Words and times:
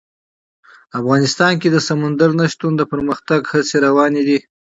افغانستان 0.99 1.53
کې 1.61 1.69
د 1.71 1.77
سمندر 1.87 2.29
نه 2.39 2.45
شتون 2.51 2.71
د 2.77 2.81
پرمختګ 2.91 3.41
هڅې 3.51 3.77
روانې 3.85 4.21
دي. 4.27 4.39